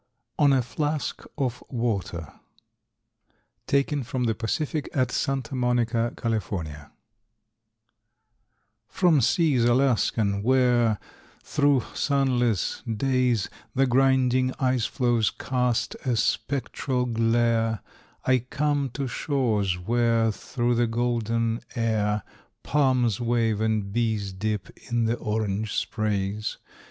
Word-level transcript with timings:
ON 0.39 0.51
A 0.51 0.63
FLASK 0.63 1.21
OF 1.37 1.63
WATER. 1.69 2.33
Taken 3.67 4.01
from 4.01 4.23
the 4.23 4.33
Pacific 4.33 4.89
at 4.95 5.11
Santa 5.11 5.53
Monica, 5.53 6.11
Cal. 6.17 6.39
From 8.87 9.21
seas 9.21 9.63
Alaskan, 9.63 10.41
where, 10.41 10.97
through 11.43 11.83
sunless 11.93 12.81
days, 12.87 13.47
The 13.75 13.85
grinding 13.85 14.51
ice 14.59 14.87
floes 14.87 15.29
cast 15.29 15.93
a 16.03 16.15
spectral 16.17 17.05
glare, 17.05 17.81
I 18.25 18.39
come 18.39 18.89
to 18.95 19.07
shores 19.07 19.77
where, 19.77 20.31
through 20.31 20.73
the 20.73 20.87
golden 20.87 21.61
air, 21.75 22.23
Palms 22.63 23.19
wave 23.21 23.61
and 23.61 23.93
bees 23.93 24.33
dip 24.33 24.75
in 24.89 25.05
the 25.05 25.17
orange 25.17 25.75
sprays. 25.75 26.57